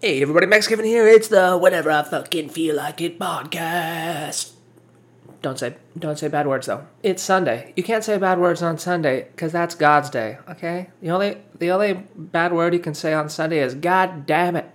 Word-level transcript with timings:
Hey, 0.00 0.22
everybody, 0.22 0.46
Max 0.46 0.68
Kevin 0.68 0.84
here. 0.84 1.08
It's 1.08 1.26
the 1.26 1.58
Whenever 1.58 1.90
I 1.90 2.04
Fucking 2.04 2.50
Feel 2.50 2.76
Like 2.76 3.00
It 3.00 3.18
podcast. 3.18 4.52
Don't 5.42 5.58
say 5.58 5.74
don't 5.98 6.16
say 6.16 6.28
bad 6.28 6.46
words 6.46 6.68
though. 6.68 6.86
It's 7.02 7.20
Sunday. 7.20 7.72
You 7.74 7.82
can't 7.82 8.04
say 8.04 8.16
bad 8.16 8.38
words 8.38 8.62
on 8.62 8.78
Sunday 8.78 9.26
because 9.32 9.50
that's 9.50 9.74
God's 9.74 10.08
day. 10.08 10.38
Okay. 10.48 10.90
The 11.02 11.10
only 11.10 11.38
the 11.58 11.72
only 11.72 12.04
bad 12.14 12.52
word 12.52 12.74
you 12.74 12.78
can 12.78 12.94
say 12.94 13.12
on 13.12 13.28
Sunday 13.28 13.58
is 13.58 13.74
God 13.74 14.24
damn 14.24 14.54
it. 14.54 14.70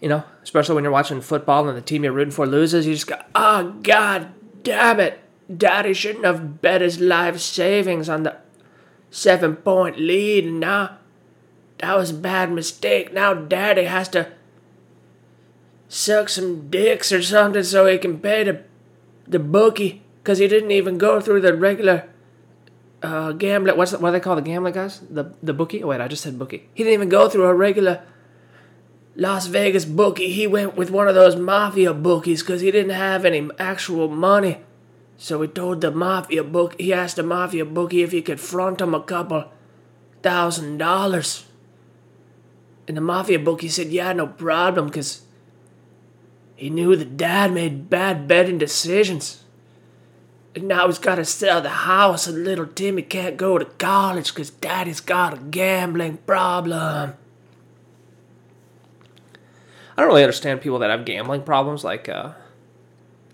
You 0.00 0.08
know, 0.08 0.22
especially 0.44 0.76
when 0.76 0.84
you're 0.84 0.92
watching 0.92 1.20
football 1.20 1.68
and 1.68 1.76
the 1.76 1.82
team 1.82 2.04
you're 2.04 2.12
rooting 2.12 2.30
for 2.30 2.46
loses, 2.46 2.86
you 2.86 2.94
just 2.94 3.08
go, 3.08 3.20
oh 3.34 3.72
God 3.82 4.28
damn 4.62 5.00
it. 5.00 5.18
Daddy 5.52 5.94
shouldn't 5.94 6.24
have 6.24 6.62
bet 6.62 6.80
his 6.80 7.00
life 7.00 7.40
savings 7.40 8.08
on 8.08 8.22
the 8.22 8.36
seven 9.10 9.56
point 9.56 9.98
lead 9.98 10.46
now 10.46 10.98
that 11.78 11.96
was 11.96 12.10
a 12.10 12.14
bad 12.14 12.52
mistake. 12.52 13.12
Now 13.12 13.34
daddy 13.34 13.84
has 13.84 14.08
to 14.10 14.28
suck 15.88 16.28
some 16.28 16.70
dicks 16.70 17.12
or 17.12 17.22
something 17.22 17.62
so 17.62 17.86
he 17.86 17.98
can 17.98 18.18
pay 18.18 18.44
the 18.44 18.62
the 19.26 19.38
bookie 19.38 20.02
because 20.22 20.38
he 20.38 20.48
didn't 20.48 20.70
even 20.70 20.98
go 20.98 21.20
through 21.20 21.40
the 21.40 21.54
regular 21.54 22.08
uh, 23.02 23.32
gambling. 23.32 23.76
What's 23.76 23.90
the, 23.90 23.98
what 23.98 24.10
do 24.10 24.12
they 24.12 24.20
call 24.20 24.36
the 24.36 24.42
gambling 24.42 24.74
guys? 24.74 25.00
The 25.10 25.34
the 25.42 25.52
bookie. 25.52 25.82
Oh, 25.82 25.88
wait, 25.88 26.00
I 26.00 26.08
just 26.08 26.22
said 26.22 26.38
bookie. 26.38 26.68
He 26.74 26.82
didn't 26.82 26.94
even 26.94 27.08
go 27.08 27.28
through 27.28 27.44
a 27.44 27.54
regular 27.54 28.02
Las 29.16 29.46
Vegas 29.46 29.84
bookie. 29.84 30.32
He 30.32 30.46
went 30.46 30.76
with 30.76 30.90
one 30.90 31.06
of 31.06 31.14
those 31.14 31.36
mafia 31.36 31.94
bookies 31.94 32.42
because 32.42 32.62
he 32.62 32.70
didn't 32.70 32.94
have 32.96 33.24
any 33.24 33.48
actual 33.58 34.08
money. 34.08 34.60
So 35.16 35.40
he 35.42 35.48
told 35.48 35.80
the 35.80 35.90
mafia 35.90 36.42
book. 36.42 36.80
He 36.80 36.92
asked 36.92 37.16
the 37.16 37.22
mafia 37.22 37.64
bookie 37.64 38.02
if 38.02 38.12
he 38.12 38.22
could 38.22 38.40
front 38.40 38.80
him 38.80 38.94
a 38.94 39.02
couple 39.02 39.44
thousand 40.22 40.78
dollars. 40.78 41.44
And 42.86 42.96
the 42.96 43.00
mafia 43.00 43.38
bookie 43.38 43.68
said, 43.68 43.88
"Yeah, 43.88 44.12
no 44.12 44.26
problem," 44.26 44.86
because 44.86 45.22
he 46.56 46.70
knew 46.70 46.94
that 46.96 47.16
dad 47.16 47.52
made 47.52 47.90
bad 47.90 48.28
betting 48.28 48.58
decisions. 48.58 49.42
And 50.54 50.68
now 50.68 50.86
he's 50.86 50.98
got 50.98 51.16
to 51.16 51.24
sell 51.24 51.60
the 51.60 51.68
house, 51.68 52.26
and 52.26 52.44
little 52.44 52.66
Timmy 52.66 53.02
can't 53.02 53.36
go 53.36 53.58
to 53.58 53.64
college 53.64 54.32
because 54.32 54.50
daddy's 54.50 55.00
got 55.00 55.34
a 55.34 55.38
gambling 55.38 56.18
problem. 56.18 57.14
I 59.96 60.00
don't 60.00 60.08
really 60.08 60.22
understand 60.22 60.60
people 60.60 60.78
that 60.80 60.90
have 60.90 61.04
gambling 61.04 61.42
problems. 61.42 61.82
Like, 61.82 62.08
uh, 62.08 62.32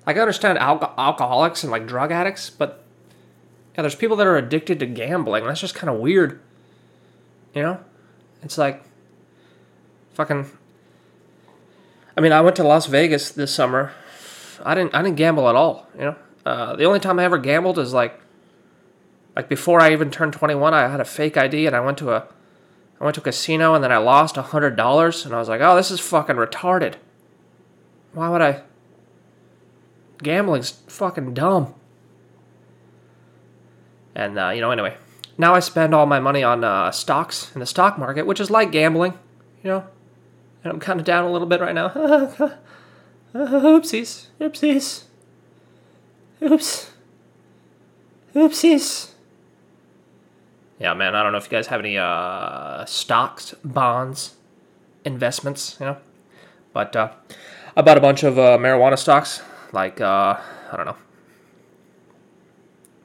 like 0.06 0.16
I 0.16 0.20
understand 0.20 0.58
al- 0.58 0.94
alcoholics 0.96 1.62
and 1.62 1.70
like 1.70 1.86
drug 1.86 2.10
addicts, 2.10 2.48
but 2.48 2.84
yeah, 3.74 3.82
there's 3.82 3.94
people 3.94 4.16
that 4.16 4.26
are 4.26 4.36
addicted 4.36 4.80
to 4.80 4.86
gambling. 4.86 5.44
That's 5.44 5.60
just 5.60 5.74
kind 5.74 5.90
of 5.90 6.00
weird. 6.00 6.40
You 7.54 7.62
know, 7.62 7.80
it's 8.42 8.56
like 8.56 8.82
fucking 10.14 10.50
I 12.16 12.20
mean, 12.20 12.32
I 12.32 12.40
went 12.40 12.56
to 12.56 12.64
Las 12.64 12.86
Vegas 12.86 13.30
this 13.30 13.54
summer. 13.54 13.92
I 14.62 14.74
didn't 14.74 14.94
I 14.94 15.02
didn't 15.02 15.16
gamble 15.16 15.48
at 15.48 15.54
all, 15.54 15.86
you 15.94 16.02
know. 16.02 16.16
Uh, 16.44 16.76
the 16.76 16.84
only 16.84 17.00
time 17.00 17.18
I 17.18 17.24
ever 17.24 17.38
gambled 17.38 17.78
is 17.78 17.92
like 17.92 18.20
like 19.36 19.48
before 19.48 19.80
I 19.80 19.92
even 19.92 20.10
turned 20.10 20.32
21, 20.32 20.74
I 20.74 20.88
had 20.88 21.00
a 21.00 21.04
fake 21.04 21.36
ID 21.36 21.66
and 21.66 21.74
I 21.74 21.80
went 21.80 21.98
to 21.98 22.12
a 22.12 22.26
I 23.00 23.04
went 23.04 23.14
to 23.14 23.20
a 23.20 23.24
casino 23.24 23.74
and 23.74 23.82
then 23.82 23.92
I 23.92 23.96
lost 23.98 24.36
hundred 24.36 24.76
dollars 24.76 25.24
and 25.24 25.34
I 25.34 25.38
was 25.38 25.48
like, 25.48 25.60
oh, 25.60 25.76
this 25.76 25.90
is 25.90 26.00
fucking 26.00 26.36
retarded. 26.36 26.96
Why 28.12 28.28
would 28.28 28.42
I? 28.42 28.62
Gambling's 30.22 30.70
fucking 30.88 31.32
dumb. 31.32 31.74
And 34.14 34.38
uh, 34.38 34.50
you 34.50 34.60
know, 34.60 34.72
anyway, 34.72 34.96
now 35.38 35.54
I 35.54 35.60
spend 35.60 35.94
all 35.94 36.04
my 36.04 36.20
money 36.20 36.42
on 36.42 36.64
uh, 36.64 36.90
stocks 36.90 37.50
in 37.54 37.60
the 37.60 37.66
stock 37.66 37.98
market, 37.98 38.26
which 38.26 38.40
is 38.40 38.50
like 38.50 38.72
gambling, 38.72 39.14
you 39.62 39.70
know. 39.70 39.86
And 40.62 40.72
I'm 40.72 40.80
kind 40.80 41.00
of 41.00 41.06
down 41.06 41.24
a 41.24 41.32
little 41.32 41.46
bit 41.46 41.60
right 41.60 41.74
now. 41.74 41.88
Oopsies. 43.34 44.26
Oopsies. 44.40 45.04
Oops. 46.42 46.90
Oopsies. 48.34 49.10
Yeah, 50.78 50.94
man, 50.94 51.14
I 51.14 51.22
don't 51.22 51.32
know 51.32 51.38
if 51.38 51.44
you 51.44 51.50
guys 51.50 51.66
have 51.66 51.80
any 51.80 51.98
uh, 51.98 52.86
stocks, 52.86 53.54
bonds, 53.62 54.36
investments, 55.04 55.76
you 55.78 55.86
know. 55.86 55.98
But 56.72 56.96
uh, 56.96 57.10
I 57.76 57.82
bought 57.82 57.98
a 57.98 58.00
bunch 58.00 58.22
of 58.22 58.38
uh, 58.38 58.56
marijuana 58.56 58.98
stocks, 58.98 59.42
like, 59.72 60.00
uh, 60.00 60.38
I 60.72 60.76
don't 60.76 60.86
know, 60.86 60.96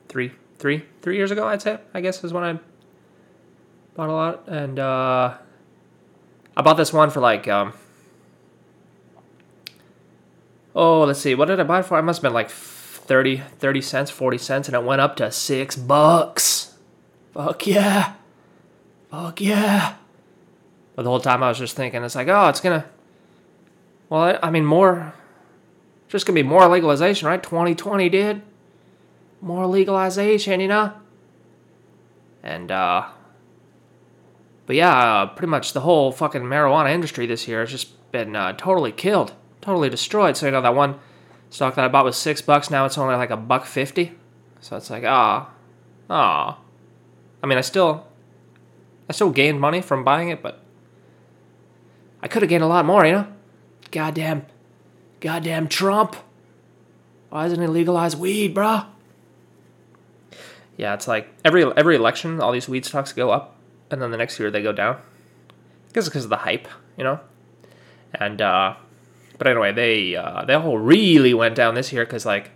three, 0.07 0.31
three, 0.57 0.85
three 1.01 1.17
years 1.17 1.31
ago, 1.31 1.47
I'd 1.47 1.61
say, 1.61 1.79
I 1.93 1.99
guess 1.99 2.23
is 2.23 2.31
when 2.31 2.43
I 2.43 2.59
bought 3.95 4.09
a 4.09 4.13
lot. 4.13 4.47
And, 4.47 4.79
uh, 4.79 5.37
I 6.57 6.61
bought 6.61 6.77
this 6.77 6.93
one 6.93 7.09
for 7.09 7.19
like 7.19 7.47
um 7.47 7.73
Oh, 10.77 11.03
let's 11.05 11.21
see. 11.21 11.35
What 11.35 11.45
did 11.45 11.59
I 11.59 11.63
buy 11.63 11.81
for? 11.81 11.97
I 11.97 12.01
must 12.01 12.17
have 12.17 12.23
been 12.23 12.33
like 12.33 12.49
30 12.49 13.37
30 13.37 13.81
cents, 13.81 14.11
40 14.11 14.37
cents 14.37 14.67
and 14.67 14.75
it 14.75 14.83
went 14.83 15.01
up 15.01 15.15
to 15.17 15.31
6 15.31 15.75
bucks. 15.77 16.75
Fuck 17.33 17.67
yeah. 17.67 18.13
Fuck 19.11 19.41
yeah. 19.41 19.95
But 20.95 21.03
the 21.03 21.09
whole 21.09 21.19
time 21.19 21.43
I 21.43 21.49
was 21.49 21.57
just 21.57 21.75
thinking 21.75 22.03
it's 22.03 22.15
like, 22.15 22.27
"Oh, 22.29 22.47
it's 22.47 22.61
to 22.61 22.85
Well, 24.09 24.21
I, 24.21 24.39
I 24.43 24.49
mean 24.49 24.65
more 24.65 25.13
just 26.07 26.25
to 26.27 26.31
be 26.31 26.43
more 26.43 26.67
legalization, 26.67 27.27
right? 27.27 27.41
2020 27.41 28.09
did. 28.09 28.41
More 29.41 29.65
legalization, 29.67 30.59
you 30.59 30.67
know? 30.67 30.93
And 32.43 32.71
uh 32.71 33.07
but 34.65 34.75
yeah, 34.75 35.21
uh, 35.21 35.25
pretty 35.27 35.49
much 35.49 35.73
the 35.73 35.81
whole 35.81 36.11
fucking 36.11 36.41
marijuana 36.41 36.91
industry 36.91 37.25
this 37.25 37.47
year 37.47 37.59
has 37.59 37.71
just 37.71 38.11
been 38.11 38.35
uh, 38.35 38.53
totally 38.53 38.91
killed, 38.91 39.33
totally 39.61 39.89
destroyed. 39.89 40.37
So 40.37 40.47
you 40.47 40.51
know 40.51 40.61
that 40.61 40.75
one 40.75 40.99
stock 41.49 41.75
that 41.75 41.85
I 41.85 41.87
bought 41.87 42.05
was 42.05 42.17
six 42.17 42.41
bucks. 42.41 42.71
Now 42.71 42.85
it's 42.85 42.97
only 42.97 43.15
like 43.15 43.29
a 43.29 43.37
buck 43.37 43.65
fifty. 43.65 44.13
So 44.61 44.77
it's 44.77 44.89
like 44.89 45.03
ah, 45.05 45.49
ah. 46.09 46.59
I 47.43 47.47
mean, 47.47 47.59
I 47.59 47.61
still, 47.61 48.07
I 49.07 49.13
still 49.13 49.29
gained 49.29 49.61
money 49.61 49.81
from 49.81 50.03
buying 50.03 50.29
it, 50.29 50.41
but 50.41 50.61
I 52.23 52.27
could 52.27 52.41
have 52.41 52.49
gained 52.49 52.63
a 52.63 52.67
lot 52.67 52.85
more. 52.85 53.05
You 53.05 53.11
know, 53.11 53.27
goddamn, 53.91 54.47
goddamn 55.19 55.67
Trump. 55.67 56.15
Why 57.29 57.43
doesn't 57.43 57.61
he 57.61 57.67
legalize 57.67 58.15
weed, 58.15 58.55
bruh? 58.55 58.87
Yeah, 60.75 60.95
it's 60.95 61.07
like 61.07 61.29
every 61.45 61.63
every 61.63 61.95
election, 61.95 62.41
all 62.41 62.51
these 62.51 62.67
weed 62.67 62.83
stocks 62.83 63.13
go 63.13 63.29
up 63.29 63.54
and 63.91 64.01
then 64.01 64.11
the 64.11 64.17
next 64.17 64.39
year 64.39 64.51
they 64.51 64.61
go 64.61 64.71
down. 64.71 64.95
I 64.95 65.93
guess 65.93 66.05
because 66.05 66.23
of 66.23 66.29
the 66.29 66.37
hype, 66.37 66.67
you 66.97 67.03
know. 67.03 67.19
And 68.13 68.41
uh, 68.41 68.75
but 69.37 69.47
anyway, 69.47 69.71
they 69.71 70.15
uh, 70.15 70.45
they 70.45 70.53
all 70.53 70.77
really 70.77 71.33
went 71.33 71.55
down 71.55 71.75
this 71.75 71.91
year 71.91 72.05
because 72.05 72.25
like 72.25 72.51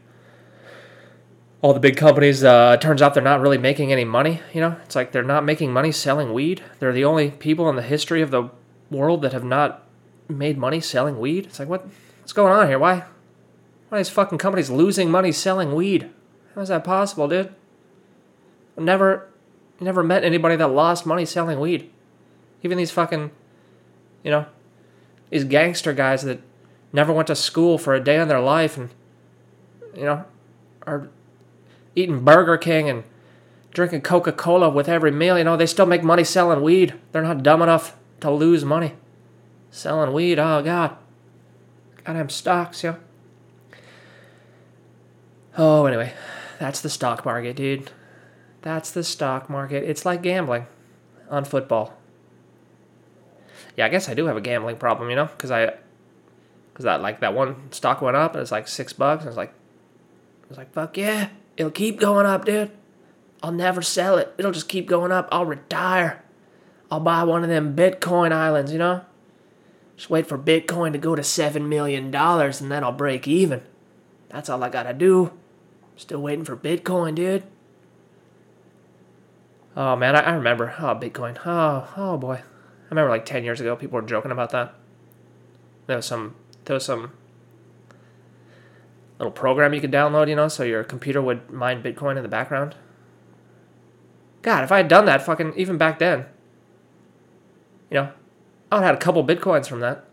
all 1.61 1.73
the 1.73 1.79
big 1.79 1.97
companies. 1.97 2.43
Uh, 2.43 2.77
turns 2.77 3.01
out 3.01 3.13
they're 3.13 3.23
not 3.23 3.41
really 3.41 3.57
making 3.57 3.91
any 3.91 4.05
money. 4.05 4.41
You 4.53 4.61
know, 4.61 4.77
it's 4.83 4.95
like 4.95 5.11
they're 5.11 5.23
not 5.23 5.43
making 5.43 5.73
money 5.73 5.91
selling 5.91 6.33
weed. 6.33 6.63
They're 6.79 6.93
the 6.93 7.05
only 7.05 7.31
people 7.31 7.69
in 7.69 7.75
the 7.75 7.81
history 7.81 8.21
of 8.21 8.31
the 8.31 8.49
world 8.89 9.21
that 9.21 9.33
have 9.33 9.43
not 9.43 9.83
made 10.27 10.57
money 10.57 10.79
selling 10.79 11.19
weed. 11.19 11.45
It's 11.45 11.59
like 11.59 11.69
what 11.69 11.85
what's 12.19 12.33
going 12.33 12.53
on 12.53 12.67
here? 12.67 12.79
Why 12.79 13.05
why 13.89 13.97
are 13.97 13.99
these 13.99 14.09
fucking 14.09 14.37
companies 14.37 14.69
losing 14.69 15.09
money 15.09 15.31
selling 15.31 15.73
weed? 15.73 16.09
How 16.55 16.61
is 16.61 16.69
that 16.69 16.83
possible, 16.83 17.27
dude? 17.27 17.53
Never 18.77 19.28
I 19.79 19.83
never 19.83 20.03
met 20.03 20.23
anybody 20.23 20.55
that 20.57 20.67
lost 20.67 21.05
money 21.05 21.25
selling 21.25 21.59
weed. 21.59 21.89
Even 22.63 22.77
these 22.77 22.91
fucking, 22.91 23.31
you 24.23 24.31
know, 24.31 24.45
these 25.29 25.45
gangster 25.45 25.93
guys 25.93 26.23
that 26.23 26.41
never 26.91 27.13
went 27.13 27.27
to 27.27 27.35
school 27.35 27.77
for 27.77 27.93
a 27.93 28.03
day 28.03 28.19
in 28.19 28.27
their 28.27 28.41
life 28.41 28.77
and, 28.77 28.89
you 29.95 30.03
know, 30.03 30.25
are 30.85 31.07
eating 31.95 32.23
Burger 32.25 32.57
King 32.57 32.89
and 32.89 33.03
drinking 33.71 34.01
Coca 34.01 34.31
Cola 34.31 34.69
with 34.69 34.89
every 34.89 35.11
meal. 35.11 35.37
You 35.37 35.43
know, 35.43 35.55
they 35.55 35.65
still 35.65 35.85
make 35.85 36.03
money 36.03 36.23
selling 36.23 36.61
weed. 36.61 36.95
They're 37.11 37.21
not 37.21 37.43
dumb 37.43 37.61
enough 37.61 37.95
to 38.19 38.31
lose 38.31 38.65
money 38.65 38.93
selling 39.71 40.11
weed. 40.11 40.39
Oh, 40.39 40.61
God. 40.61 40.97
Goddamn 42.03 42.29
stocks, 42.29 42.83
yo. 42.83 42.97
Oh, 45.57 45.85
anyway, 45.85 46.13
that's 46.59 46.81
the 46.81 46.89
stock 46.89 47.25
market, 47.25 47.55
dude. 47.55 47.91
That's 48.61 48.91
the 48.91 49.03
stock 49.03 49.49
market. 49.49 49.83
It's 49.83 50.05
like 50.05 50.21
gambling 50.21 50.65
on 51.29 51.45
football. 51.45 51.93
Yeah, 53.77 53.85
I 53.85 53.89
guess 53.89 54.09
I 54.09 54.13
do 54.13 54.25
have 54.25 54.37
a 54.37 54.41
gambling 54.41 54.77
problem, 54.77 55.09
you 55.09 55.15
know, 55.15 55.25
because 55.25 55.51
I, 55.51 55.73
because 56.73 56.83
that 56.85 57.01
like 57.01 57.21
that 57.21 57.33
one 57.33 57.71
stock 57.71 58.01
went 58.01 58.17
up 58.17 58.33
and 58.33 58.41
it's 58.41 58.51
like 58.51 58.67
six 58.67 58.93
bucks. 58.93 59.21
And 59.21 59.29
it's 59.29 59.37
like, 59.37 59.53
it's 60.49 60.57
like 60.57 60.73
fuck 60.73 60.97
yeah, 60.97 61.29
it'll 61.57 61.71
keep 61.71 61.99
going 61.99 62.25
up, 62.25 62.45
dude. 62.45 62.71
I'll 63.41 63.51
never 63.51 63.81
sell 63.81 64.17
it. 64.17 64.33
It'll 64.37 64.51
just 64.51 64.67
keep 64.67 64.87
going 64.87 65.11
up. 65.11 65.29
I'll 65.31 65.45
retire. 65.45 66.23
I'll 66.91 66.99
buy 66.99 67.23
one 67.23 67.43
of 67.43 67.49
them 67.49 67.75
Bitcoin 67.75 68.31
islands, 68.31 68.73
you 68.73 68.79
know. 68.79 69.05
Just 69.95 70.09
wait 70.09 70.27
for 70.27 70.37
Bitcoin 70.37 70.91
to 70.93 70.97
go 70.97 71.15
to 71.15 71.23
seven 71.23 71.69
million 71.69 72.11
dollars 72.11 72.59
and 72.59 72.71
then 72.71 72.83
I'll 72.83 72.91
break 72.91 73.27
even. 73.27 73.61
That's 74.29 74.49
all 74.49 74.63
I 74.63 74.69
gotta 74.69 74.93
do. 74.93 75.31
Still 75.95 76.21
waiting 76.21 76.45
for 76.45 76.55
Bitcoin, 76.55 77.15
dude. 77.15 77.43
Oh 79.79 79.95
man, 79.95 80.13
I, 80.13 80.19
I 80.19 80.33
remember. 80.33 80.75
Oh, 80.77 80.93
Bitcoin. 80.93 81.37
Oh, 81.45 81.89
oh 81.95 82.17
boy. 82.17 82.33
I 82.33 82.89
remember 82.89 83.09
like 83.09 83.25
ten 83.25 83.45
years 83.45 83.61
ago, 83.61 83.77
people 83.77 83.95
were 83.95 84.05
joking 84.05 84.29
about 84.29 84.49
that. 84.49 84.75
There 85.87 85.95
was 85.95 86.05
some 86.05 86.35
there 86.65 86.73
was 86.73 86.83
some 86.83 87.13
little 89.17 89.31
program 89.31 89.73
you 89.73 89.79
could 89.79 89.91
download, 89.91 90.27
you 90.27 90.35
know, 90.35 90.49
so 90.49 90.63
your 90.63 90.83
computer 90.83 91.21
would 91.21 91.49
mine 91.49 91.81
Bitcoin 91.81 92.17
in 92.17 92.23
the 92.23 92.29
background. 92.29 92.75
God, 94.41 94.65
if 94.65 94.71
I 94.71 94.77
had 94.77 94.89
done 94.89 95.05
that 95.05 95.21
fucking 95.21 95.53
even 95.55 95.77
back 95.77 95.97
then, 95.99 96.25
you 97.89 97.95
know, 97.95 98.11
I 98.69 98.75
would 98.75 98.83
have 98.83 98.95
had 98.95 98.95
a 98.95 98.97
couple 98.97 99.25
Bitcoins 99.25 99.67
from 99.67 99.79
that. 99.79 100.03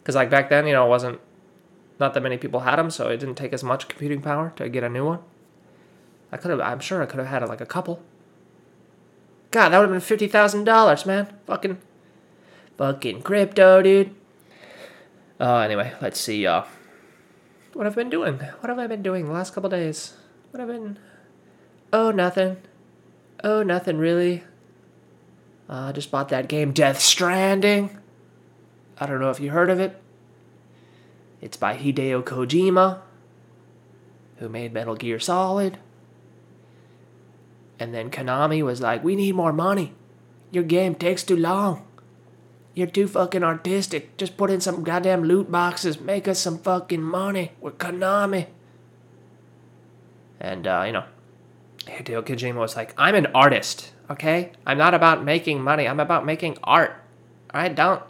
Because 0.00 0.16
like 0.16 0.30
back 0.30 0.50
then, 0.50 0.66
you 0.66 0.72
know, 0.72 0.84
it 0.84 0.88
wasn't 0.88 1.20
not 2.00 2.12
that 2.14 2.22
many 2.22 2.38
people 2.38 2.60
had 2.60 2.74
them, 2.74 2.90
so 2.90 3.06
it 3.06 3.18
didn't 3.18 3.36
take 3.36 3.52
as 3.52 3.62
much 3.62 3.86
computing 3.86 4.20
power 4.20 4.52
to 4.56 4.68
get 4.68 4.82
a 4.82 4.88
new 4.88 5.06
one. 5.06 5.20
I 6.32 6.38
could 6.38 6.50
have, 6.50 6.60
I'm 6.60 6.80
sure 6.80 7.04
I 7.04 7.06
could 7.06 7.20
have 7.20 7.28
had 7.28 7.48
like 7.48 7.60
a 7.60 7.66
couple. 7.66 8.02
God, 9.52 9.68
that 9.68 9.78
would 9.78 9.84
have 9.84 9.92
been 9.92 10.00
fifty 10.00 10.26
thousand 10.26 10.64
dollars, 10.64 11.04
man. 11.04 11.28
Fucking, 11.46 11.78
fucking 12.78 13.22
crypto, 13.22 13.82
dude. 13.82 14.14
Uh, 15.38 15.58
anyway, 15.58 15.92
let's 16.00 16.18
see. 16.18 16.46
Uh, 16.46 16.64
what 17.74 17.86
I've 17.86 17.92
I 17.92 18.02
been 18.02 18.10
doing? 18.10 18.38
What 18.38 18.70
have 18.70 18.78
I 18.78 18.86
been 18.86 19.02
doing 19.02 19.26
the 19.26 19.32
last 19.32 19.54
couple 19.54 19.68
days? 19.68 20.14
What 20.50 20.60
have 20.60 20.70
I 20.70 20.72
been? 20.72 20.98
Oh, 21.92 22.10
nothing. 22.10 22.56
Oh, 23.44 23.62
nothing 23.62 23.98
really. 23.98 24.42
I 25.68 25.90
uh, 25.90 25.92
just 25.92 26.10
bought 26.10 26.30
that 26.30 26.48
game 26.48 26.72
Death 26.72 27.00
Stranding. 27.00 27.98
I 28.98 29.06
don't 29.06 29.20
know 29.20 29.30
if 29.30 29.40
you 29.40 29.50
heard 29.50 29.68
of 29.70 29.80
it. 29.80 30.00
It's 31.42 31.56
by 31.58 31.76
Hideo 31.76 32.22
Kojima, 32.22 33.00
who 34.36 34.48
made 34.48 34.72
Metal 34.72 34.94
Gear 34.94 35.20
Solid. 35.20 35.78
And 37.82 37.92
then 37.92 38.12
Konami 38.12 38.62
was 38.62 38.80
like, 38.80 39.02
We 39.02 39.16
need 39.16 39.34
more 39.34 39.52
money. 39.52 39.92
Your 40.52 40.62
game 40.62 40.94
takes 40.94 41.24
too 41.24 41.36
long. 41.36 41.84
You're 42.74 42.86
too 42.86 43.08
fucking 43.08 43.42
artistic. 43.42 44.16
Just 44.16 44.36
put 44.36 44.52
in 44.52 44.60
some 44.60 44.84
goddamn 44.84 45.24
loot 45.24 45.50
boxes. 45.50 46.00
Make 46.00 46.28
us 46.28 46.38
some 46.38 46.58
fucking 46.58 47.02
money. 47.02 47.50
We're 47.60 47.72
Konami. 47.72 48.46
And, 50.38 50.66
uh, 50.66 50.84
you 50.86 50.92
know, 50.92 51.04
Hideo 51.86 52.22
Kojima 52.22 52.60
was 52.60 52.76
like, 52.76 52.94
I'm 52.96 53.16
an 53.16 53.26
artist, 53.34 53.92
okay? 54.08 54.52
I'm 54.64 54.78
not 54.78 54.94
about 54.94 55.24
making 55.24 55.60
money. 55.60 55.88
I'm 55.88 56.00
about 56.00 56.24
making 56.24 56.58
art. 56.62 56.94
All 57.52 57.60
right? 57.60 57.74
Don't, 57.74 58.02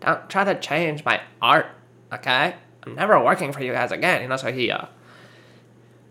don't 0.00 0.28
try 0.28 0.42
to 0.44 0.58
change 0.58 1.04
my 1.04 1.20
art, 1.40 1.66
okay? 2.12 2.56
I'm 2.84 2.96
never 2.96 3.22
working 3.22 3.52
for 3.52 3.62
you 3.62 3.72
guys 3.72 3.92
again. 3.92 4.22
You 4.22 4.28
know, 4.28 4.36
so 4.36 4.52
he, 4.52 4.70
uh, 4.70 4.86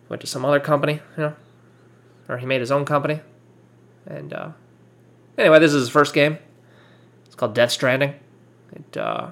went 0.08 0.22
to 0.22 0.28
some 0.28 0.46
other 0.46 0.60
company, 0.62 1.02
you 1.18 1.24
know, 1.24 1.36
or 2.32 2.38
he 2.38 2.46
made 2.46 2.62
his 2.62 2.72
own 2.72 2.86
company. 2.86 3.20
And, 4.08 4.34
uh, 4.34 4.50
anyway, 5.38 5.60
this 5.60 5.74
is 5.74 5.82
his 5.82 5.90
first 5.90 6.14
game 6.14 6.40
It's 7.26 7.36
called 7.36 7.54
Death 7.54 7.72
Stranding. 7.72 8.16
It, 8.74 8.98
uh, 8.98 9.32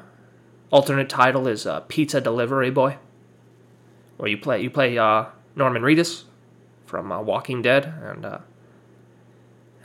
alternate 0.69 1.10
title 1.10 1.48
is 1.48 1.66
uh, 1.66 1.80
Pizza 1.81 2.22
Delivery 2.22 2.69
Boy, 2.69 2.98
where 4.18 4.30
you 4.30 4.38
play 4.38 4.62
you 4.62 4.69
play 4.69 4.98
uh, 4.98 5.25
Norman 5.56 5.81
Reedus 5.81 6.24
from 6.86 7.12
uh, 7.12 7.22
Walking 7.22 7.62
Dead, 7.62 7.86
and 7.86 8.25
uh, 8.25 8.40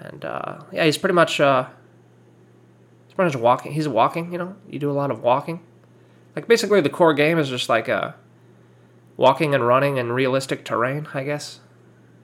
and 0.00 0.24
uh, 0.24 0.60
yeah, 0.72 0.84
he's 0.84 0.98
pretty 0.98 1.14
much 1.14 1.40
uh, 1.40 1.68
he's 3.06 3.14
pretty 3.14 3.32
much 3.32 3.40
walking. 3.40 3.72
He's 3.72 3.88
walking, 3.88 4.32
you 4.32 4.38
know. 4.38 4.56
You 4.68 4.78
do 4.78 4.90
a 4.90 4.92
lot 4.92 5.10
of 5.10 5.22
walking. 5.22 5.60
Like 6.34 6.48
basically, 6.48 6.80
the 6.80 6.90
core 6.90 7.14
game 7.14 7.38
is 7.38 7.48
just 7.48 7.68
like 7.68 7.88
walking 9.16 9.54
and 9.54 9.66
running 9.66 9.98
in 9.98 10.10
realistic 10.10 10.64
terrain. 10.64 11.06
I 11.14 11.22
guess 11.22 11.60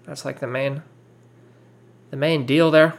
that's 0.05 0.25
like 0.25 0.41
the 0.41 0.47
main 0.47 0.82
the 2.11 2.17
main 2.17 2.47
deal 2.47 2.70
there. 2.70 2.94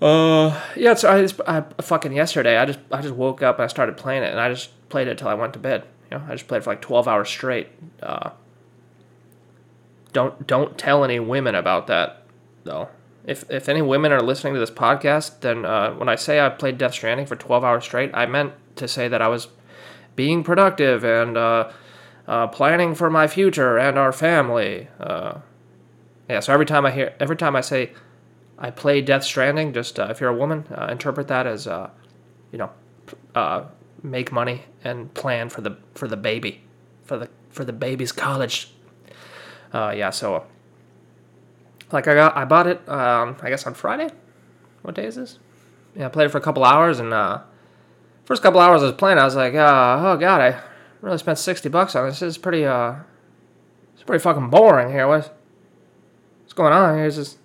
Uh, 0.00 0.60
yeah. 0.76 0.94
So 0.94 1.10
I 1.10 1.22
just 1.22 1.40
I, 1.46 1.64
fucking 1.80 2.12
yesterday. 2.12 2.56
I 2.56 2.64
just 2.64 2.80
I 2.90 3.00
just 3.00 3.14
woke 3.14 3.42
up 3.42 3.56
and 3.58 3.64
I 3.64 3.68
started 3.68 3.96
playing 3.96 4.24
it, 4.24 4.30
and 4.30 4.40
I 4.40 4.48
just 4.48 4.70
played 4.88 5.08
it 5.08 5.18
till 5.18 5.28
I 5.28 5.34
went 5.34 5.52
to 5.52 5.58
bed. 5.58 5.84
You 6.10 6.18
know, 6.18 6.24
I 6.28 6.32
just 6.32 6.48
played 6.48 6.64
for 6.64 6.70
like 6.70 6.82
twelve 6.82 7.06
hours 7.06 7.28
straight. 7.28 7.68
Uh, 8.02 8.30
don't 10.12 10.46
don't 10.46 10.76
tell 10.76 11.04
any 11.04 11.20
women 11.20 11.54
about 11.54 11.86
that, 11.86 12.24
though. 12.64 12.88
If 13.24 13.48
if 13.48 13.68
any 13.68 13.80
women 13.80 14.10
are 14.10 14.20
listening 14.20 14.54
to 14.54 14.60
this 14.60 14.70
podcast, 14.70 15.40
then 15.40 15.64
uh, 15.64 15.92
when 15.94 16.08
I 16.08 16.16
say 16.16 16.40
I 16.40 16.48
played 16.48 16.78
Death 16.78 16.94
Stranding 16.94 17.26
for 17.26 17.36
twelve 17.36 17.62
hours 17.62 17.84
straight, 17.84 18.10
I 18.12 18.26
meant 18.26 18.52
to 18.76 18.88
say 18.88 19.06
that 19.06 19.22
I 19.22 19.28
was 19.28 19.48
being 20.16 20.42
productive 20.42 21.04
and 21.04 21.36
uh, 21.36 21.70
uh, 22.26 22.46
planning 22.48 22.94
for 22.94 23.10
my 23.10 23.26
future 23.26 23.78
and 23.78 23.98
our 23.98 24.12
family. 24.12 24.88
Uh, 25.00 25.38
yeah. 26.28 26.40
So 26.40 26.52
every 26.52 26.66
time 26.66 26.86
I 26.86 26.90
hear, 26.90 27.14
every 27.18 27.36
time 27.36 27.56
I 27.56 27.60
say 27.60 27.92
I 28.62 28.70
play 28.70 29.00
Death 29.00 29.24
Stranding. 29.24 29.72
Just 29.72 29.98
uh, 29.98 30.06
if 30.10 30.20
you're 30.20 30.30
a 30.30 30.36
woman, 30.36 30.64
uh, 30.70 30.86
interpret 30.90 31.28
that 31.28 31.46
as, 31.46 31.66
uh, 31.66 31.90
you 32.52 32.58
know, 32.58 32.70
uh, 33.34 33.64
make 34.02 34.30
money 34.30 34.62
and 34.84 35.12
plan 35.14 35.48
for 35.48 35.60
the 35.62 35.76
for 35.94 36.06
the 36.06 36.16
baby, 36.16 36.62
for 37.02 37.18
the 37.18 37.28
for 37.50 37.64
the 37.64 37.72
baby's 37.72 38.12
college. 38.12 38.70
Yeah, 39.74 40.10
so 40.10 40.46
like 41.90 42.06
I 42.06 42.14
got 42.14 42.36
I 42.36 42.44
bought 42.44 42.68
it. 42.68 42.88
Um, 42.88 43.36
I 43.42 43.48
guess 43.48 43.66
on 43.66 43.74
Friday. 43.74 44.10
What 44.82 44.94
day 44.94 45.06
is 45.06 45.16
this? 45.16 45.38
Yeah, 45.96 46.06
I 46.06 46.08
played 46.08 46.26
it 46.26 46.30
for 46.30 46.38
a 46.38 46.42
couple 46.42 46.64
hours, 46.64 46.98
and 46.98 47.10
first 48.24 48.42
couple 48.42 48.60
hours 48.60 48.82
I 48.82 48.86
was 48.86 48.94
playing, 48.94 49.18
I 49.18 49.24
was 49.24 49.36
like, 49.36 49.54
oh 49.54 50.16
god, 50.18 50.40
I 50.40 50.60
really 51.02 51.18
spent 51.18 51.38
sixty 51.38 51.68
bucks 51.68 51.94
on 51.94 52.06
this. 52.06 52.20
This 52.20 52.36
is 52.36 52.38
pretty 52.38 52.64
uh, 52.64 52.94
it's 53.94 54.02
pretty 54.02 54.22
fucking 54.22 54.48
boring 54.48 54.90
here. 54.90 55.06
What's 55.06 55.28
what's 56.42 56.54
going 56.54 56.72
on 56.72 56.96
here? 56.96 57.06
Is 57.06 57.16
this 57.16 57.36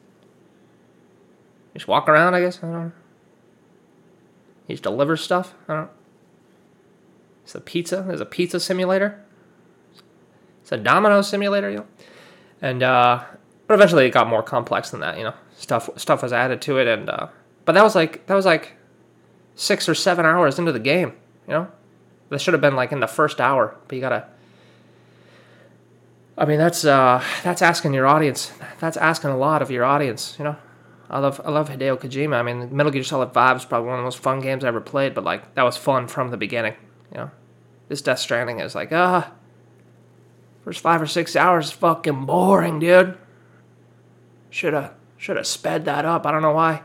just 1.74 1.88
walk 1.88 2.10
around, 2.10 2.34
I 2.34 2.42
guess. 2.42 2.58
I 2.58 2.62
don't 2.62 2.72
know. 2.72 2.92
He 4.68 4.74
just 4.74 4.84
delivers 4.84 5.22
stuff. 5.22 5.54
I 5.68 5.76
don't. 5.76 5.90
It's 7.44 7.56
a 7.56 7.62
pizza. 7.62 8.04
There's 8.08 8.20
a 8.20 8.26
pizza 8.26 8.60
simulator. 8.60 9.24
It's 10.62 10.72
a 10.72 10.78
domino 10.78 11.22
simulator, 11.22 11.70
you 11.70 11.78
know. 11.78 11.88
And 12.62 12.82
uh, 12.82 13.24
but 13.68 13.76
eventually 13.76 14.06
it 14.08 14.10
got 14.10 14.28
more 14.28 14.42
complex 14.42 14.90
than 14.90 15.02
that, 15.02 15.18
you 15.18 15.24
know. 15.24 15.34
Stuff 15.56 15.90
stuff 15.98 16.24
was 16.24 16.34
added 16.34 16.62
to 16.64 16.78
it, 16.78 16.88
and 16.88 17.10
uh, 17.10 17.28
but 17.66 17.74
that 17.74 17.84
was 17.84 17.96
like 17.96 18.26
that 18.26 18.34
was 18.34 18.46
like 18.46 18.74
six 19.56 19.88
or 19.88 19.96
seven 19.96 20.26
hours 20.26 20.58
into 20.58 20.72
the 20.72 20.80
game, 20.80 21.14
you 21.48 21.54
know. 21.54 21.72
That 22.30 22.42
should 22.42 22.54
have 22.54 22.62
been 22.62 22.76
like 22.76 22.92
in 22.92 23.00
the 23.00 23.08
first 23.08 23.40
hour, 23.40 23.76
but 23.88 23.96
you 23.96 24.02
gotta. 24.02 24.28
I 26.38 26.46
mean, 26.46 26.60
that's 26.60 26.86
uh, 26.86 27.24
that's 27.44 27.62
asking 27.62 27.94
your 27.94 28.06
audience. 28.06 28.52
That's 28.80 28.98
asking 28.98 29.32
a 29.32 29.38
lot 29.38 29.62
of 29.62 29.72
your 29.72 29.86
audience, 29.86 30.36
you 30.38 30.44
know. 30.46 30.58
I 31.10 31.20
love 31.20 31.40
I 31.44 31.52
love 31.52 31.70
Hideo 31.70 31.98
Kojima. 31.98 32.36
I 32.36 32.44
mean, 32.44 32.76
Metal 32.76 32.92
Gear 32.92 33.04
Solid 33.04 33.34
Five 33.34 33.58
is 33.58 33.66
probably 33.66 33.88
one 33.88 33.98
of 33.98 34.02
the 34.02 34.06
most 34.06 34.20
fun 34.20 34.42
games 34.42 34.64
I 34.64 34.68
ever 34.68 34.82
played. 34.82 35.14
But 35.14 35.24
like, 35.24 35.56
that 35.56 35.64
was 35.64 35.78
fun 35.78 36.08
from 36.08 36.32
the 36.32 36.38
beginning. 36.38 36.74
You 37.12 37.18
know, 37.18 37.32
this 37.88 38.02
Death 38.02 38.20
Stranding 38.20 38.60
is 38.60 38.76
like, 38.76 38.92
ah, 38.92 39.32
first 40.64 40.82
five 40.82 41.02
or 41.02 41.08
six 41.08 41.36
hours 41.36 41.68
is 41.68 41.72
fucking 41.72 42.26
boring, 42.26 42.80
dude. 42.80 43.18
Shoulda 44.50 44.94
shoulda 45.18 45.44
sped 45.44 45.86
that 45.86 46.04
up. 46.04 46.26
I 46.26 46.32
don't 46.32 46.42
know 46.42 46.54
why. 46.54 46.84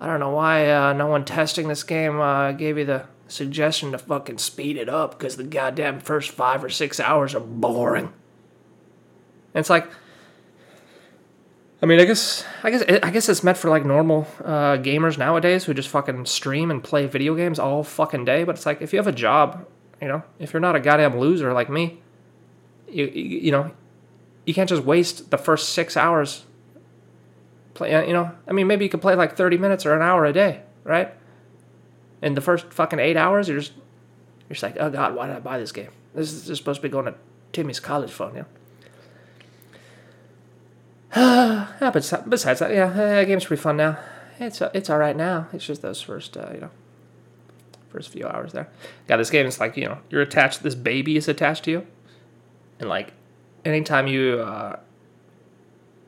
I 0.00 0.06
don't 0.06 0.20
know 0.20 0.30
why 0.30 0.70
uh, 0.70 0.92
no 0.92 1.06
one 1.06 1.24
testing 1.24 1.68
this 1.68 1.82
game 1.82 2.20
uh, 2.20 2.52
gave 2.52 2.78
you 2.78 2.84
the 2.84 3.06
suggestion 3.28 3.92
to 3.92 3.98
fucking 3.98 4.38
speed 4.38 4.76
it 4.76 4.88
up 4.88 5.18
because 5.18 5.36
the 5.36 5.44
goddamn 5.44 6.00
first 6.00 6.30
five 6.30 6.64
or 6.64 6.70
six 6.70 6.98
hours 6.98 7.34
are 7.34 7.40
boring. 7.40 8.06
And 9.54 9.60
it's 9.60 9.70
like 9.70 9.88
I 11.80 11.86
mean, 11.86 12.00
I 12.00 12.04
guess 12.04 12.44
I 12.64 12.70
guess 12.70 12.82
I 12.82 13.10
guess 13.10 13.28
it's 13.28 13.44
meant 13.44 13.56
for 13.56 13.70
like 13.70 13.84
normal 13.84 14.26
uh, 14.44 14.78
gamers 14.78 15.16
nowadays 15.16 15.64
who 15.64 15.74
just 15.74 15.88
fucking 15.88 16.26
stream 16.26 16.70
and 16.70 16.82
play 16.82 17.06
video 17.06 17.36
games 17.36 17.58
all 17.58 17.84
fucking 17.84 18.24
day. 18.24 18.42
But 18.42 18.56
it's 18.56 18.66
like 18.66 18.82
if 18.82 18.92
you 18.92 18.98
have 18.98 19.06
a 19.06 19.12
job, 19.12 19.64
you 20.02 20.08
know, 20.08 20.24
if 20.40 20.52
you're 20.52 20.60
not 20.60 20.74
a 20.74 20.80
goddamn 20.80 21.18
loser 21.18 21.52
like 21.52 21.70
me, 21.70 22.02
you 22.88 23.06
you, 23.06 23.22
you 23.22 23.52
know, 23.52 23.70
you 24.44 24.54
can't 24.54 24.68
just 24.68 24.82
waste 24.82 25.30
the 25.30 25.38
first 25.38 25.68
six 25.68 25.96
hours. 25.96 26.46
Play, 27.74 28.08
you 28.08 28.12
know, 28.12 28.32
I 28.48 28.52
mean, 28.52 28.66
maybe 28.66 28.84
you 28.84 28.88
could 28.88 29.02
play 29.02 29.14
like 29.14 29.36
thirty 29.36 29.56
minutes 29.56 29.86
or 29.86 29.94
an 29.94 30.02
hour 30.02 30.24
a 30.24 30.32
day, 30.32 30.62
right? 30.82 31.14
In 32.20 32.34
the 32.34 32.40
first 32.40 32.72
fucking 32.72 32.98
eight 32.98 33.16
hours, 33.16 33.48
you're 33.48 33.58
just 33.58 33.72
you're 34.48 34.54
just 34.54 34.62
like, 34.62 34.76
oh 34.78 34.90
god, 34.90 35.14
why 35.14 35.26
did 35.26 35.36
I 35.36 35.40
buy 35.40 35.58
this 35.58 35.72
game? 35.72 35.90
This 36.14 36.32
is, 36.32 36.50
is 36.50 36.58
supposed 36.58 36.80
to 36.80 36.88
be 36.88 36.90
going 36.90 37.06
to 37.06 37.14
Timmy's 37.52 37.80
college 37.80 38.10
fund, 38.10 38.34
you 38.34 38.40
know. 38.40 38.46
yeah, 41.16 41.90
but 41.92 42.24
besides 42.28 42.60
that, 42.60 42.70
yeah, 42.72 42.88
the 43.20 43.24
game's 43.26 43.44
pretty 43.44 43.62
fun 43.62 43.76
now. 43.76 43.98
It's 44.38 44.60
uh, 44.60 44.70
it's 44.74 44.90
all 44.90 44.98
right 44.98 45.16
now. 45.16 45.48
It's 45.52 45.66
just 45.66 45.82
those 45.82 46.00
first, 46.00 46.36
uh, 46.36 46.50
you 46.52 46.60
know, 46.60 46.70
first 47.88 48.10
few 48.10 48.26
hours 48.26 48.52
there. 48.52 48.68
Yeah, 49.08 49.16
this 49.16 49.30
game 49.30 49.46
is 49.46 49.58
like 49.58 49.76
you 49.76 49.86
know 49.86 49.98
you're 50.10 50.22
attached. 50.22 50.62
This 50.62 50.74
baby 50.74 51.16
is 51.16 51.28
attached 51.28 51.64
to 51.64 51.70
you, 51.70 51.86
and 52.78 52.88
like 52.88 53.12
anytime 53.64 54.06
you 54.06 54.40
uh, 54.40 54.78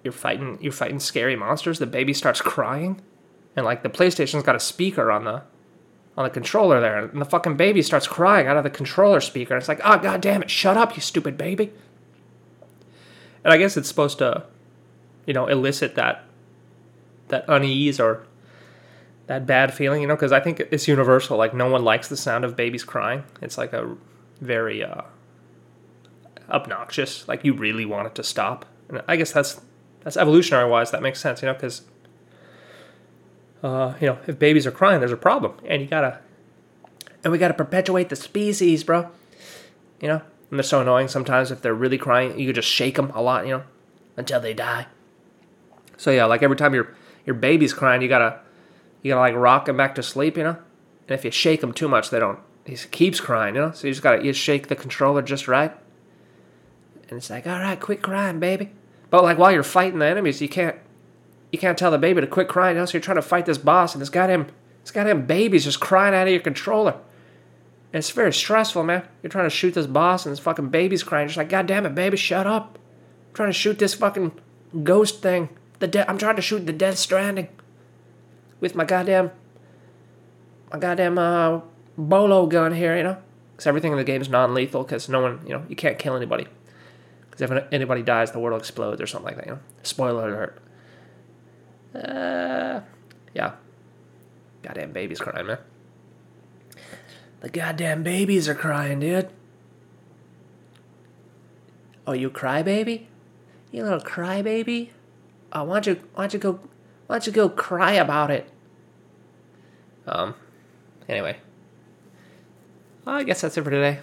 you're 0.04 0.12
fighting 0.12 0.58
you're 0.60 0.72
fighting 0.72 1.00
scary 1.00 1.36
monsters, 1.36 1.78
the 1.78 1.86
baby 1.86 2.12
starts 2.12 2.40
crying, 2.40 3.00
and 3.56 3.64
like 3.64 3.82
the 3.82 3.90
PlayStation's 3.90 4.42
got 4.42 4.56
a 4.56 4.60
speaker 4.60 5.10
on 5.10 5.24
the 5.24 5.42
on 6.16 6.24
the 6.24 6.30
controller 6.30 6.80
there, 6.80 7.04
and 7.04 7.20
the 7.20 7.24
fucking 7.24 7.56
baby 7.56 7.82
starts 7.82 8.06
crying 8.06 8.46
out 8.46 8.56
of 8.56 8.64
the 8.64 8.70
controller 8.70 9.20
speaker. 9.20 9.56
It's 9.56 9.68
like, 9.68 9.80
oh 9.84 9.98
god 9.98 10.20
damn 10.20 10.42
it, 10.42 10.50
shut 10.50 10.76
up, 10.76 10.96
you 10.96 11.02
stupid 11.02 11.38
baby. 11.38 11.72
And 13.42 13.52
I 13.54 13.56
guess 13.56 13.76
it's 13.76 13.88
supposed 13.88 14.18
to 14.18 14.44
you 15.30 15.34
know, 15.34 15.46
elicit 15.46 15.94
that 15.94 16.24
that 17.28 17.44
unease 17.46 18.00
or 18.00 18.26
that 19.28 19.46
bad 19.46 19.72
feeling, 19.72 20.02
you 20.02 20.08
know, 20.08 20.16
because 20.16 20.32
I 20.32 20.40
think 20.40 20.58
it's 20.58 20.88
universal. 20.88 21.36
Like 21.36 21.54
no 21.54 21.70
one 21.70 21.84
likes 21.84 22.08
the 22.08 22.16
sound 22.16 22.44
of 22.44 22.56
babies 22.56 22.82
crying. 22.82 23.22
It's 23.40 23.56
like 23.56 23.72
a 23.72 23.96
very 24.40 24.82
uh, 24.82 25.02
obnoxious. 26.48 27.28
Like 27.28 27.44
you 27.44 27.52
really 27.52 27.84
want 27.84 28.08
it 28.08 28.16
to 28.16 28.24
stop. 28.24 28.66
And 28.88 29.02
I 29.06 29.14
guess 29.14 29.30
that's 29.30 29.60
that's 30.00 30.16
evolutionary 30.16 30.68
wise. 30.68 30.90
That 30.90 31.02
makes 31.02 31.20
sense, 31.20 31.42
you 31.42 31.46
know, 31.46 31.54
because 31.54 31.82
uh, 33.62 33.94
you 34.00 34.06
know 34.06 34.18
if 34.26 34.38
babies 34.38 34.66
are 34.66 34.70
crying, 34.70 35.00
there's 35.00 35.12
a 35.12 35.16
problem, 35.16 35.54
and 35.66 35.82
you 35.82 35.88
gotta 35.88 36.20
and 37.22 37.32
we 37.32 37.38
gotta 37.38 37.54
perpetuate 37.54 38.08
the 38.08 38.16
species, 38.16 38.84
bro. 38.84 39.10
You 40.00 40.08
know, 40.08 40.22
and 40.50 40.58
they're 40.58 40.64
so 40.64 40.80
annoying 40.80 41.08
sometimes 41.08 41.50
if 41.50 41.60
they're 41.60 41.74
really 41.74 41.98
crying. 41.98 42.38
You 42.38 42.46
could 42.46 42.54
just 42.54 42.68
shake 42.68 42.96
them 42.96 43.10
a 43.14 43.22
lot, 43.22 43.46
you 43.46 43.58
know, 43.58 43.62
until 44.16 44.40
they 44.40 44.54
die. 44.54 44.86
So 45.96 46.10
yeah, 46.10 46.24
like 46.24 46.42
every 46.42 46.56
time 46.56 46.74
your 46.74 46.94
your 47.26 47.34
baby's 47.34 47.74
crying, 47.74 48.02
you 48.02 48.08
gotta 48.08 48.40
you 49.02 49.10
gotta 49.10 49.20
like 49.20 49.34
rock 49.34 49.66
them 49.66 49.76
back 49.76 49.94
to 49.96 50.02
sleep, 50.02 50.36
you 50.36 50.44
know. 50.44 50.56
And 51.08 51.18
if 51.18 51.24
you 51.24 51.30
shake 51.30 51.60
them 51.60 51.72
too 51.72 51.88
much, 51.88 52.10
they 52.10 52.18
don't. 52.18 52.38
He 52.64 52.76
keeps 52.76 53.20
crying, 53.20 53.54
you 53.54 53.60
know. 53.60 53.72
So 53.72 53.86
you 53.86 53.92
just 53.92 54.02
gotta 54.02 54.24
you 54.24 54.32
shake 54.32 54.68
the 54.68 54.76
controller 54.76 55.22
just 55.22 55.46
right. 55.46 55.72
And 57.08 57.18
it's 57.18 57.28
like, 57.28 57.46
all 57.46 57.58
right, 57.58 57.78
quit 57.78 58.02
crying, 58.02 58.38
baby. 58.38 58.70
But 59.10 59.24
like 59.24 59.36
while 59.36 59.52
you're 59.52 59.62
fighting 59.62 59.98
the 59.98 60.06
enemies, 60.06 60.40
you 60.40 60.48
can't 60.48 60.76
you 61.52 61.58
can't 61.58 61.78
tell 61.78 61.90
the 61.90 61.98
baby 61.98 62.20
to 62.20 62.26
quit 62.26 62.48
crying. 62.48 62.76
else 62.76 62.94
you're 62.94 63.00
trying 63.00 63.16
to 63.16 63.22
fight 63.22 63.46
this 63.46 63.58
boss, 63.58 63.94
and 63.94 64.00
this 64.00 64.10
goddamn 64.10 64.46
this 64.82 64.90
goddamn 64.90 65.26
baby's 65.26 65.64
just 65.64 65.80
crying 65.80 66.14
out 66.14 66.26
of 66.26 66.32
your 66.32 66.40
controller. 66.40 66.92
And 67.92 67.98
it's 67.98 68.10
very 68.10 68.32
stressful, 68.32 68.84
man. 68.84 69.06
You're 69.22 69.30
trying 69.30 69.46
to 69.46 69.50
shoot 69.50 69.74
this 69.74 69.86
boss, 69.86 70.24
and 70.24 70.32
this 70.32 70.38
fucking 70.38 70.68
baby's 70.68 71.02
crying. 71.02 71.28
Just 71.28 71.36
like, 71.36 71.48
God 71.48 71.66
damn 71.66 71.86
it, 71.86 71.94
baby, 71.94 72.16
shut 72.16 72.46
up. 72.46 72.78
I'm 73.28 73.34
trying 73.34 73.48
to 73.48 73.54
shoot 73.54 73.78
this 73.78 73.94
fucking 73.94 74.32
ghost 74.84 75.22
thing. 75.22 75.48
The 75.80 75.88
de- 75.88 76.08
I'm 76.08 76.18
trying 76.18 76.36
to 76.36 76.42
shoot 76.42 76.66
the 76.66 76.72
Death 76.72 76.98
Stranding 76.98 77.48
with 78.60 78.74
my 78.74 78.84
goddamn 78.84 79.32
my 80.72 80.78
goddamn 80.78 81.18
uh, 81.18 81.60
bolo 81.98 82.46
gun 82.46 82.74
here, 82.74 82.96
you 82.96 83.02
know. 83.02 83.16
Because 83.52 83.66
everything 83.66 83.92
in 83.92 83.98
the 83.98 84.04
game 84.04 84.20
is 84.20 84.28
non-lethal. 84.28 84.84
Because 84.84 85.08
no 85.08 85.20
one, 85.20 85.40
you 85.44 85.52
know, 85.52 85.64
you 85.68 85.76
can't 85.76 85.98
kill 85.98 86.16
anybody. 86.16 86.46
Because 87.28 87.50
if 87.50 87.64
anybody 87.72 88.02
dies, 88.02 88.30
the 88.30 88.38
world 88.38 88.60
explodes 88.60 89.00
or 89.00 89.06
something 89.06 89.26
like 89.26 89.36
that. 89.36 89.46
You 89.46 89.52
know. 89.52 89.60
Spoiler 89.82 90.28
alert. 90.28 90.58
Uh, 91.94 92.80
yeah. 93.34 93.52
Goddamn 94.62 94.92
babies 94.92 95.18
crying, 95.18 95.46
man. 95.46 95.58
The 97.40 97.48
goddamn 97.48 98.02
babies 98.02 98.48
are 98.48 98.54
crying, 98.54 99.00
dude. 99.00 99.30
Oh, 102.06 102.12
you 102.12 102.30
cry 102.30 102.62
baby? 102.62 103.08
You 103.70 103.84
little 103.84 104.00
cry 104.00 104.42
baby? 104.42 104.92
Oh, 105.52 105.64
why 105.64 105.80
don't 105.80 105.86
you 105.86 106.02
why 106.14 106.24
don't 106.24 106.34
you 106.34 106.38
go 106.38 106.60
why 107.06 107.16
don't 107.16 107.26
you 107.26 107.32
go 107.32 107.48
cry 107.48 107.92
about 107.92 108.30
it? 108.30 108.50
Um 110.06 110.34
anyway. 111.08 111.38
I 113.06 113.22
guess 113.24 113.40
that's 113.40 113.56
it 113.56 113.64
for 113.64 113.70
today. 113.70 114.00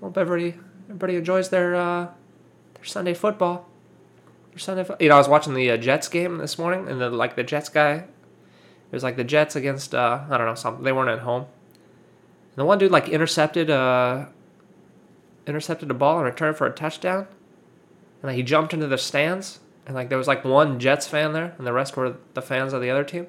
Hope 0.00 0.16
everybody 0.16 0.58
everybody 0.84 1.16
enjoys 1.16 1.48
their 1.48 1.74
uh 1.74 2.08
their 2.74 2.84
Sunday 2.84 3.14
football. 3.14 3.68
Sunday 4.56 4.84
you 5.00 5.08
know, 5.08 5.16
I 5.16 5.18
was 5.18 5.28
watching 5.28 5.54
the 5.54 5.70
uh, 5.70 5.76
Jets 5.76 6.08
game 6.08 6.38
this 6.38 6.58
morning 6.58 6.88
and 6.88 7.00
the 7.00 7.10
like 7.10 7.36
the 7.36 7.42
Jets 7.42 7.68
guy 7.68 8.04
it 8.94 8.96
was 8.96 9.02
like 9.02 9.16
the 9.16 9.24
Jets 9.24 9.56
against 9.56 9.94
uh 9.94 10.20
I 10.28 10.38
don't 10.38 10.46
know, 10.46 10.54
something 10.54 10.84
they 10.84 10.92
weren't 10.92 11.10
at 11.10 11.20
home. 11.20 11.42
And 11.42 12.56
the 12.56 12.64
one 12.64 12.78
dude 12.78 12.92
like 12.92 13.08
intercepted 13.08 13.70
uh 13.70 14.26
intercepted 15.46 15.90
a 15.90 15.94
ball 15.94 16.18
and 16.18 16.26
returned 16.26 16.56
for 16.56 16.66
a 16.66 16.70
touchdown. 16.70 17.26
And 18.22 18.30
like, 18.30 18.36
he 18.36 18.42
jumped 18.42 18.72
into 18.72 18.86
the 18.86 18.98
stands 18.98 19.60
and 19.86 19.94
like 19.94 20.08
there 20.08 20.18
was 20.18 20.28
like 20.28 20.44
one 20.44 20.78
Jets 20.78 21.08
fan 21.08 21.32
there 21.32 21.54
and 21.58 21.66
the 21.66 21.72
rest 21.72 21.96
were 21.96 22.16
the 22.34 22.42
fans 22.42 22.72
of 22.72 22.80
the 22.80 22.90
other 22.90 23.04
team. 23.04 23.26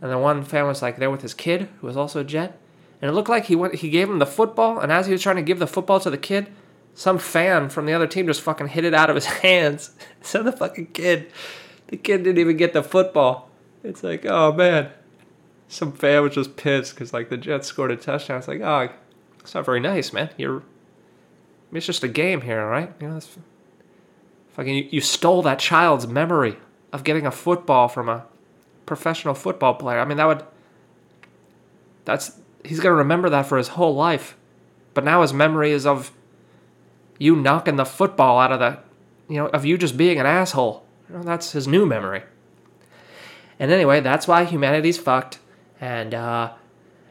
And 0.00 0.10
the 0.10 0.18
one 0.18 0.42
fan 0.42 0.66
was 0.66 0.82
like 0.82 0.96
there 0.96 1.10
with 1.10 1.22
his 1.22 1.34
kid 1.34 1.68
who 1.80 1.86
was 1.86 1.96
also 1.96 2.20
a 2.20 2.24
Jet. 2.24 2.58
And 3.02 3.10
it 3.10 3.12
looked 3.12 3.28
like 3.28 3.44
he 3.44 3.56
went 3.56 3.76
he 3.76 3.90
gave 3.90 4.08
him 4.08 4.18
the 4.18 4.26
football 4.26 4.78
and 4.78 4.90
as 4.90 5.06
he 5.06 5.12
was 5.12 5.22
trying 5.22 5.36
to 5.36 5.42
give 5.42 5.58
the 5.58 5.66
football 5.66 6.00
to 6.00 6.10
the 6.10 6.18
kid, 6.18 6.48
some 6.96 7.18
fan 7.18 7.68
from 7.68 7.84
the 7.84 7.92
other 7.92 8.06
team 8.06 8.26
just 8.26 8.40
fucking 8.40 8.68
hit 8.68 8.84
it 8.84 8.94
out 8.94 9.10
of 9.10 9.14
his 9.14 9.26
hands. 9.42 9.90
so 10.22 10.42
the 10.42 10.50
fucking 10.50 10.88
kid 10.88 11.30
the 11.88 11.96
kid 11.96 12.24
didn't 12.24 12.38
even 12.38 12.56
get 12.56 12.72
the 12.72 12.82
football. 12.82 13.48
It's 13.84 14.02
like, 14.02 14.26
oh 14.26 14.52
man. 14.52 14.90
Some 15.68 15.92
fan 15.92 16.22
was 16.22 16.34
just 16.34 16.56
pissed 16.56 16.94
because 16.94 17.12
like 17.12 17.28
the 17.28 17.36
Jets 17.36 17.68
scored 17.68 17.90
a 17.90 17.96
touchdown. 17.96 18.38
It's 18.38 18.48
like, 18.48 18.60
oh, 18.60 18.88
it's 19.40 19.54
not 19.54 19.64
very 19.64 19.80
nice, 19.80 20.12
man. 20.12 20.30
You're, 20.36 20.62
it's 21.72 21.86
just 21.86 22.02
a 22.02 22.08
game 22.08 22.40
here, 22.40 22.60
all 22.60 22.68
right? 22.68 22.92
You 23.00 23.08
know, 23.08 23.16
it's 23.16 23.36
fucking. 24.52 24.74
You, 24.74 24.88
you 24.90 25.00
stole 25.00 25.42
that 25.42 25.58
child's 25.58 26.06
memory 26.06 26.56
of 26.92 27.04
getting 27.04 27.26
a 27.26 27.32
football 27.32 27.88
from 27.88 28.08
a 28.08 28.24
professional 28.86 29.34
football 29.34 29.74
player. 29.74 29.98
I 29.98 30.04
mean, 30.04 30.16
that 30.16 30.26
would. 30.26 30.44
That's 32.04 32.38
he's 32.64 32.80
gonna 32.80 32.94
remember 32.94 33.28
that 33.30 33.46
for 33.46 33.58
his 33.58 33.68
whole 33.68 33.94
life, 33.94 34.36
but 34.94 35.04
now 35.04 35.22
his 35.22 35.32
memory 35.32 35.72
is 35.72 35.84
of 35.84 36.12
you 37.18 37.36
knocking 37.36 37.76
the 37.76 37.84
football 37.84 38.38
out 38.38 38.52
of 38.52 38.58
the, 38.58 38.78
you 39.28 39.38
know, 39.38 39.48
of 39.48 39.64
you 39.64 39.78
just 39.78 39.96
being 39.96 40.18
an 40.18 40.26
asshole. 40.26 40.84
You 41.08 41.16
know, 41.16 41.22
that's 41.22 41.52
his 41.52 41.68
new 41.68 41.86
memory. 41.86 42.22
And 43.58 43.70
anyway, 43.70 44.00
that's 44.00 44.28
why 44.28 44.44
humanity's 44.44 44.98
fucked. 44.98 45.38
And 45.80 46.14
uh, 46.14 46.52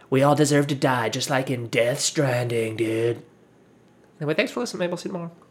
we 0.09 0.23
all 0.23 0.35
deserve 0.35 0.67
to 0.67 0.75
die, 0.75 1.09
just 1.09 1.29
like 1.29 1.49
in 1.49 1.67
Death 1.67 1.99
Stranding, 1.99 2.75
dude. 2.75 3.23
Anyway, 4.19 4.33
thanks 4.33 4.51
for 4.51 4.61
listening. 4.61 4.79
Maybe 4.79 4.91
I'll 4.91 4.97
see 4.97 5.09
you 5.09 5.13
tomorrow. 5.13 5.31